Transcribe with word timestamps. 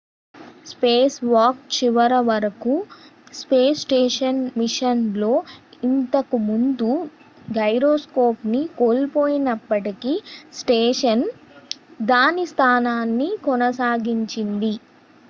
space 0.65 1.17
walk 1.25 1.59
చివర 1.73 2.13
వరకు 2.29 2.71
space 3.33 3.81
station 3.81 4.39
mission 4.55 5.03
లో 5.15 5.29
ఇంతకు 5.83 6.37
ముందు 6.47 6.89
గైరోస్కోప్ 7.51 8.43
ను 8.47 8.61
కోల్పోయినప్పటికీ 8.79 10.13
స్టేషన్ 10.53 11.25
దాని 12.09 12.45
స్థానాన్ని 12.53 13.29
కొనసాగించింది 13.45 14.73